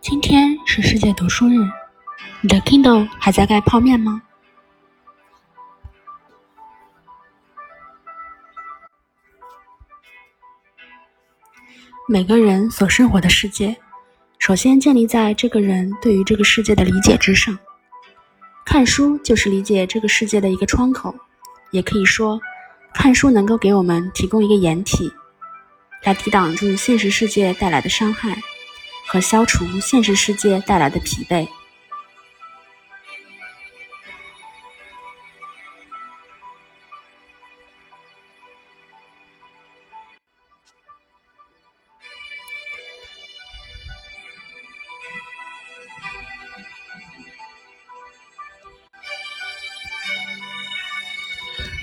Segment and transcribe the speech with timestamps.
[0.00, 1.56] 今天是世界读书日，
[2.40, 4.22] 你的 Kindle 还在盖泡面吗？
[12.08, 13.76] 每个人所生活的世界，
[14.38, 17.56] 首先建立在这个人对于这个世界的理解之上。
[18.64, 21.14] 看书就是理解这个世界的一个窗口，
[21.70, 22.40] 也可以说，
[22.92, 25.10] 看书能够给我们提供一个掩体，
[26.02, 28.36] 来抵挡住现实世界带来的伤害。
[29.06, 31.46] 和消除现实世界带来的疲惫。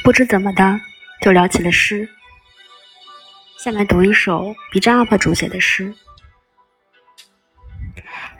[0.04, 0.82] 不知怎么的，
[1.22, 2.10] 就聊起了诗。
[3.60, 5.94] 下面读一首 B 站 UP 主写的诗。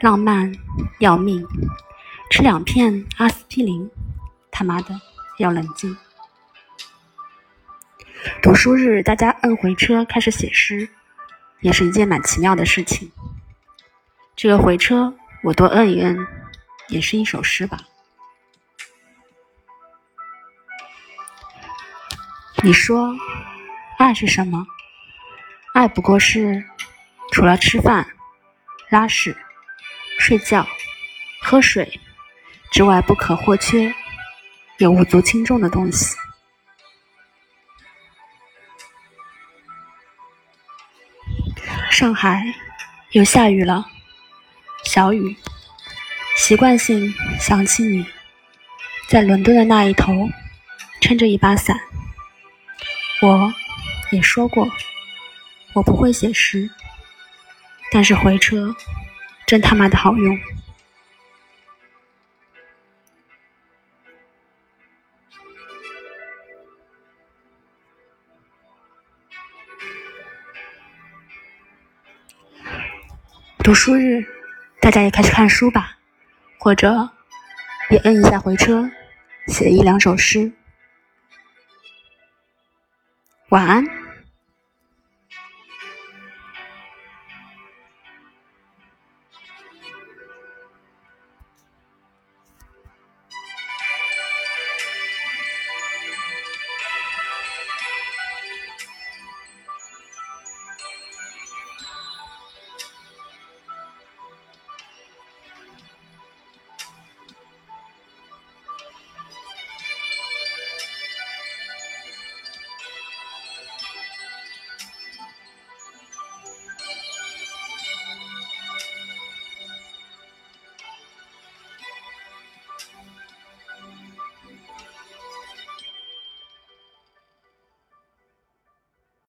[0.00, 0.50] 浪漫
[0.98, 1.46] 要命，
[2.30, 3.90] 吃两片阿司匹林，
[4.50, 4.98] 他妈的
[5.36, 5.94] 要冷静。
[8.42, 10.88] 读书日，大家摁回车开始写诗，
[11.60, 13.12] 也是一件蛮奇妙的事情。
[14.34, 16.26] 这个回车，我多摁一摁，
[16.88, 17.78] 也是一首诗吧。
[22.62, 23.14] 你说，
[23.98, 24.66] 爱是什么？
[25.74, 26.64] 爱不过是，
[27.32, 28.06] 除了吃饭、
[28.88, 29.36] 拉屎。
[30.20, 30.68] 睡觉、
[31.40, 31.98] 喝水
[32.70, 33.92] 之外不可或缺，
[34.76, 36.14] 也无足轻重的东西。
[41.90, 42.44] 上海
[43.12, 43.86] 又下雨了，
[44.84, 45.34] 小雨，
[46.36, 48.04] 习惯性想起你，
[49.08, 50.28] 在伦敦的那一头，
[51.00, 51.80] 撑着一把伞。
[53.22, 53.52] 我
[54.10, 54.70] 也说过，
[55.72, 56.70] 我不会写诗，
[57.90, 58.76] 但是回车。
[59.50, 60.38] 真他妈的好用！
[73.58, 74.24] 读书日，
[74.80, 75.98] 大家也开始看书吧，
[76.56, 77.10] 或者
[77.90, 78.88] 也摁一下回车，
[79.48, 80.52] 写一两首诗。
[83.48, 83.99] 晚安。